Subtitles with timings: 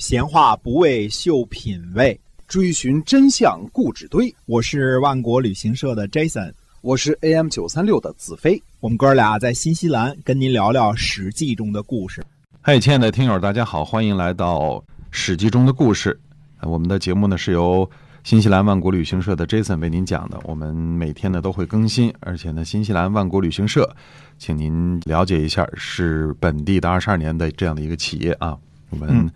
[0.00, 2.18] 闲话不为秀品味，
[2.48, 4.34] 追寻真相故纸堆。
[4.46, 8.60] 我是万国旅行社的 Jason，我是 AM 九三六的子飞。
[8.80, 12.24] 我们哥俩在新西兰跟您聊聊《史记》中的故事。
[12.62, 14.58] 嗨，亲爱的听友，大家好，欢迎来到
[15.10, 16.18] 《史记》中的故事。
[16.62, 17.88] 我们的节目呢是由
[18.24, 20.40] 新西兰万国旅行社的 Jason 为您讲的。
[20.44, 23.94] 我们每天呢都会更新，而且呢，新西兰万国旅行社，
[24.38, 28.56] 请您了解一下，是本地的二十二年的这样的一个企业啊。
[28.88, 29.30] 我们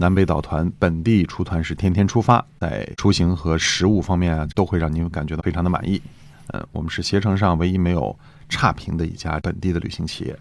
[0.00, 6.00] 南北岛团本地出团是天天出发，在出行和食物方面啊，都会让您感觉到非常的满意。
[6.52, 8.16] 嗯，我们是携程上唯一没有
[8.48, 10.38] 差评的一家本地的旅行企业。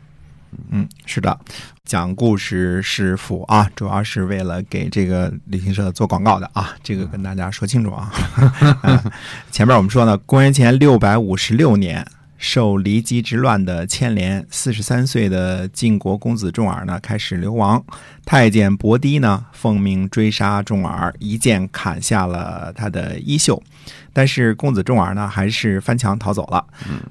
[0.70, 1.38] 嗯，是的，
[1.84, 8.12] 讲故事是辅啊，主要是为了给这个旅行社做广告的啊，这个跟大家说清楚啊。
[9.52, 12.06] 前面我们说呢，公元前六百五十六年。
[12.38, 17.84] 受骊姬之乱的牵连，四十三岁的晋国公子重耳呢开始流亡。
[18.26, 23.62] 太监伯堤呢奉命追杀重耳，一剑砍下了他的衣袖。
[24.14, 26.64] 但是公子重耳呢还是翻墙逃走了。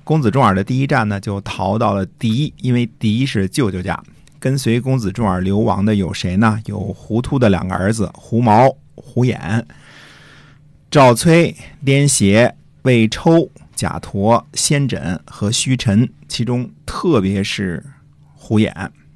[0.05, 4.01] 公子重耳的第一站呢就逃到了狄，因为狄是舅舅家。
[4.39, 6.61] 跟随公子重耳流亡的有谁呢？
[6.67, 9.67] 有胡涂的两个儿子胡毛、胡眼、
[10.89, 13.51] 赵崔、颠邪、魏抽。
[13.77, 17.85] 贾陀、先轸和虚尘，其中特别是
[18.35, 18.73] 胡眼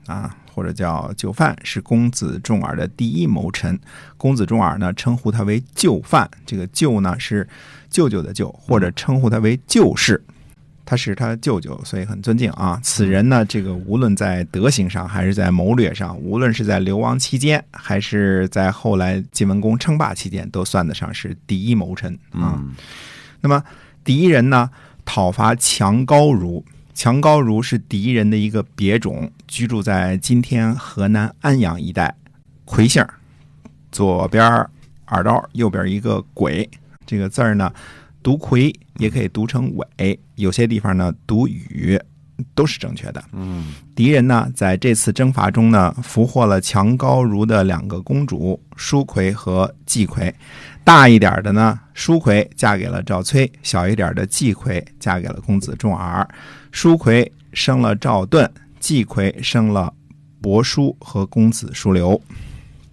[0.06, 3.80] 啊，或者叫就范，是公子重耳的第一谋臣。
[4.18, 7.48] 公子重耳呢，称呼他为就范，这个就呢是
[7.88, 10.22] 舅舅的舅，或者称呼他为舅氏，
[10.84, 12.78] 他是他舅舅，所以很尊敬啊。
[12.82, 22.62] 此人呢，这个无论在德行上，还是在谋略上，无论是在流亡期间，还是在后来晋文公称霸期间，都算得上是第一谋臣啊。
[23.40, 23.64] 那么。
[24.04, 24.70] 敌人呢
[25.04, 32.14] 讨伐强高如，强高如是敌人的一个别种，居住在今天河南安阳一带。
[32.64, 33.04] 魁姓，
[33.90, 34.44] 左边
[35.08, 36.68] 耳刀，右边一个鬼，
[37.04, 37.72] 这个字儿呢
[38.22, 42.00] 读魁，也可以读成伟，有些地方呢读羽，
[42.54, 43.22] 都是正确的。
[43.32, 50.34] 嗯，敌人呢在这次征伐中呢俘获了强高如的两个公主舒奎和季奎。
[50.82, 56.26] 大一点的呢，舒奎嫁给了赵崔；小一点的季奎嫁给了公子重耳。
[56.72, 59.92] 舒奎生了赵盾，季奎生了
[60.40, 62.20] 伯叔和公子叔刘。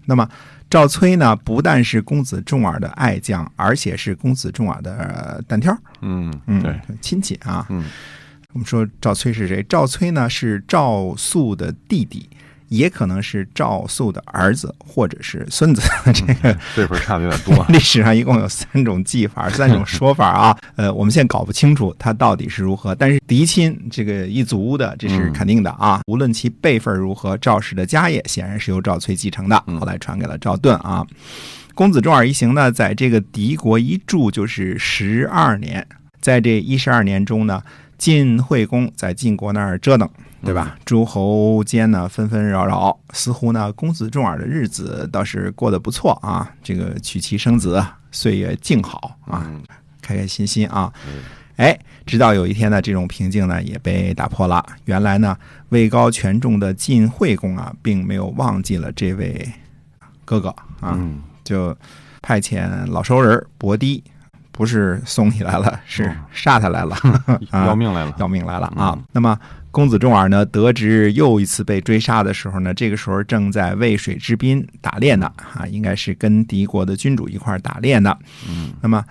[0.05, 0.29] 那么
[0.69, 5.75] 赵崔呢，不但是公子重耳的爱将，而且是公子重耳的单挑。
[6.01, 7.65] 嗯嗯，对，亲戚啊。
[7.69, 7.85] 嗯，
[8.53, 9.63] 我们说赵崔是谁？
[9.67, 12.29] 赵崔呢是赵肃的弟弟。
[12.69, 15.81] 也可能是赵肃的儿子，或者是孙子。
[16.13, 17.65] 这个辈分差的有点多。
[17.71, 20.57] 历史上一共有三种记法，三种 说法啊。
[20.75, 22.93] 呃，我们现在搞不清楚他到底是如何。
[22.93, 26.01] 但是嫡亲这个一族的，这是肯定的啊。
[26.07, 31.07] 无论其辈分如何，赵氏的家业显然是由赵崔继承的，后来传给了赵盾啊。
[31.73, 35.87] 公子重耳一行呢，在这个敌国一住就是十二年。
[36.19, 37.63] 在这一十二年中呢，
[37.97, 40.09] 晋惠公在晋国那儿折腾。
[40.45, 40.77] 对吧？
[40.85, 46.47] 诸侯间呢纷纷扰扰，似乎呢公子重耳的日子倒是过得不错啊。
[46.63, 49.51] 这个娶妻生子，岁月静好啊，
[49.99, 50.93] 开开心心啊。
[51.55, 54.63] 哎，直到有一天呢，这种平静呢也被打破了。
[54.85, 55.35] 原来呢，
[55.69, 59.51] 位高权重的晋惠公啊，并没有忘记了这位
[60.23, 60.97] 哥哥啊，
[61.43, 61.75] 就
[62.21, 64.03] 派遣老熟人伯堤，
[64.57, 66.97] 不是送你来了， 是杀他来了，
[67.53, 68.97] 要命来了，要命来了啊。
[69.11, 69.37] 那么。
[69.69, 78.17] 公子重耳呢，得知又一次被追杀的时候呢，这个时候正在渭水之滨打猎呢，啊，应该是跟敌国的君主一块打猎呢。
[78.49, 79.05] 嗯，那么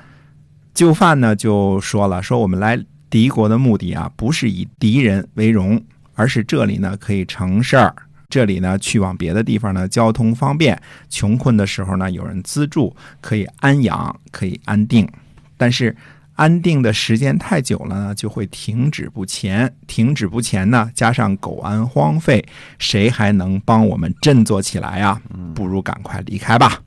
[0.74, 2.76] 就范呢就说了，说我们来
[3.08, 5.80] 敌国的目的啊，不是以敌人为荣，
[6.14, 7.94] 而是这里呢可以成事儿，
[8.28, 10.76] 这里呢去往别的地方呢交通方便，
[11.08, 15.08] 穷困的时候呢有人资助，可以安养，可以安定，
[15.56, 15.96] 但是。
[16.38, 19.74] 安定的时间太久了呢，就会停止不前。
[19.86, 22.44] 停止不前呢，加上苟安荒废，
[22.78, 25.18] 谁还能帮我们振作起来呀？
[25.54, 26.82] 不如赶快离开吧。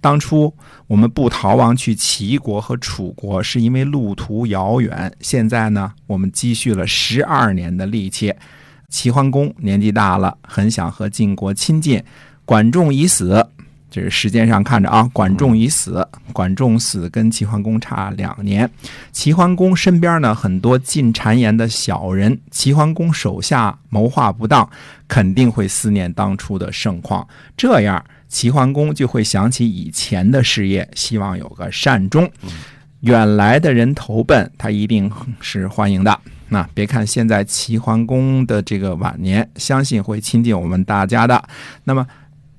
[0.00, 0.54] 当初
[0.86, 5.12] 我们不逃亡去齐国和楚国，是因为路途遥远。
[5.18, 8.32] 现在呢，我们积蓄了十二年的力气。
[8.88, 12.00] 齐桓公年纪大了，很想和晋国亲近。
[12.44, 13.48] 管仲已死。
[13.92, 18.68] 这是时间上看着啊，管仲已死，管仲死跟齐桓公差两年。
[19.12, 24.66] 齐桓公身边呢很多进谗言的小人，齐桓公手下谋划不当，
[25.06, 27.28] 肯定会思念当初的盛况。
[27.54, 32.26] 这样，齐桓公就会想起以前的事业，希望有个善终。
[33.00, 35.12] 远来的人投奔他，一定
[35.42, 36.18] 是欢迎的。
[36.48, 41.44] 那别看现在齐桓公的这个晚年，相信会亲近我们大家的。
[41.84, 42.06] 那么。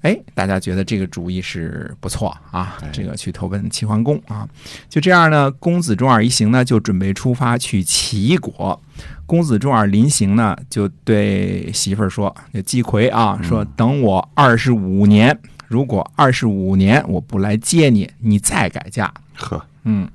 [0.04, 4.48] 哎，大家觉得这个主意是不错啊哎，这个去投奔齐桓公啊。
[4.88, 8.80] 就这样呢，公子重耳一行呢就准备出发去齐国。
[9.26, 15.36] 公子重耳临行呢，就对媳妇儿说：“就季葵啊，说等我二十五年，
[15.68, 20.08] 如果二十五年我不来接你，你再改嫁。”呵，嗯，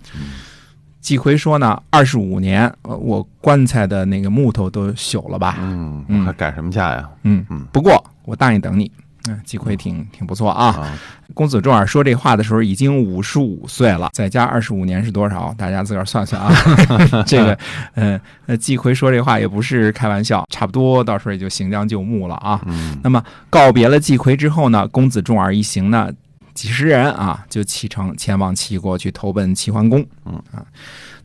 [1.01, 5.57] 季葵说呢，二十五年，呃我棺材的那个木头都朽了吧？
[5.61, 7.09] 嗯，嗯还改什么嫁呀？
[7.23, 8.93] 嗯嗯不过我答应等你。
[9.29, 10.67] 嗯，季葵挺挺不错啊。
[10.69, 10.99] 啊，
[11.35, 15.55] 公子重耳说这话的时候已经五十五岁了，再加二十五年是多少？
[15.59, 16.53] 大家自个儿算算啊。
[17.27, 17.59] 这个，
[17.95, 22.61] 呃，呃，季葵说这话也不是开玩笑，差不多到时候也就行将就木了啊。
[22.67, 26.11] 嗯那么告别了季葵之后呢，公子重耳一行呢，
[26.55, 30.05] 几十人啊，就启程前往齐国去投奔齐桓公。
[30.25, 30.65] 嗯啊，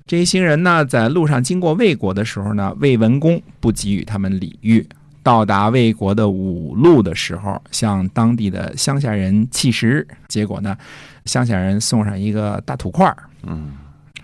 [0.06, 4.86] 这一行人呢，在路上经过魏国的时候呢，魏文公不给予他们礼遇。
[5.24, 10.78] 到达魏国的五路的时候，向当地的乡下人乞食，结果呢，
[11.26, 13.72] 乡下人送上一个大土块儿，嗯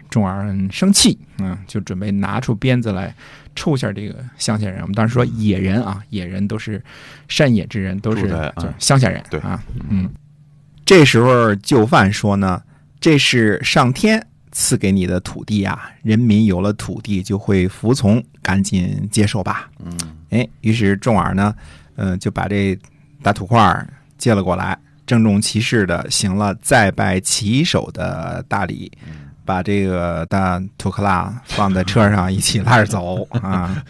[0.10, 3.14] 重耳很生气，嗯，就准备拿出鞭子来
[3.56, 4.82] 抽下这个乡下人。
[4.82, 6.84] 我们当时说野人啊，野人都是
[7.28, 10.10] 山野之人，都是就是啊乡下人，对啊，嗯。
[10.84, 12.60] 这时候就范说呢，
[13.00, 19.70] 这是上天赐给你的土地呀、人民有了土地就会服从，赶紧接受吧。
[19.84, 19.92] 嗯
[20.30, 21.54] 哎，于是重耳呢，
[21.96, 22.78] 呃，就把这
[23.22, 23.88] 大土块儿
[24.18, 28.92] 接了过来，郑重其事的行了再拜旗手的大礼，
[29.44, 33.84] 把这个大土克拉放在车上一起拉着走啊。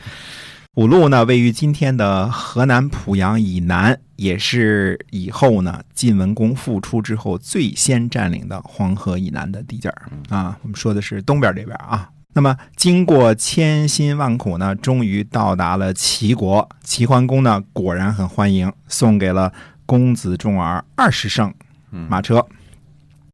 [0.76, 10.58] 五路呢，位于今天的河南濮阳以南，也是以后呢晋文公复出之后最先占领的黄河以南的地界儿啊。
[10.62, 12.10] 我们说的是东边这边啊。
[12.34, 16.68] 那么经过千辛万苦呢，终于到达了齐国。
[16.84, 19.52] 齐桓公呢，果然很欢迎，送给了
[19.86, 21.52] 公子重耳二十乘
[21.92, 22.46] 嗯马车。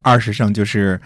[0.02, 1.00] 二十乘就是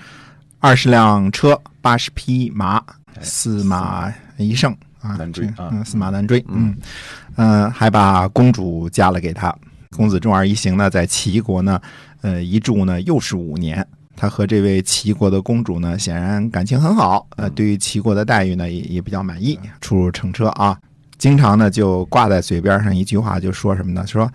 [0.60, 2.82] 二十辆车，八十匹马，
[3.20, 6.38] 四马一乘啊，这难追啊嗯，四马难追。
[6.48, 6.76] 嗯嗯
[7.36, 9.54] 嗯，还把公主嫁了给他。
[9.96, 11.80] 公子重耳一行呢，在齐国呢，
[12.22, 13.84] 呃，一住呢又是五年。
[14.16, 20.78] 他和这位齐国的公主呢，显然感情很好，呃，对于齐国的待遇呢，也也比较满意，出入乘车啊，
[21.18, 24.06] 经常呢就挂在嘴边上一句话，就说什么呢？
[24.06, 24.30] 说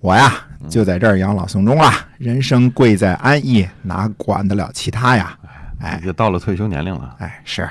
[0.00, 5.38] 我呀就在这儿养老送终了，人生贵在安逸，哪管得了其他呀？
[5.78, 7.62] 哎也到了退休年龄了，哎，是。
[7.62, 7.70] 嗯，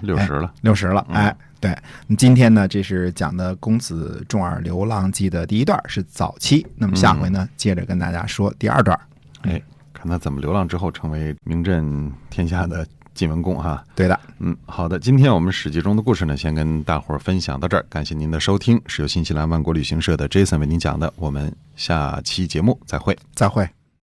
[0.00, 1.76] 六十了，六十了，嗯哎，对。
[2.06, 6.66] 那今天呢，这是讲的《公子重耳流浪记》的第一段，是早期。
[6.76, 8.98] 那么下回呢，接着跟大家说第二段。
[9.42, 9.60] 哎，
[9.92, 13.84] 看他怎么流浪之后成为名震天下的晋文公哈。
[13.94, 23.16] 对的，嗯，好的，今天我们《史记》中的故事呢，先跟大伙儿分享到这儿，感谢您的收听，是由新西兰万国旅行社的 Jason 为您讲的，我们下期节目再会。
[23.34, 23.68] 再会。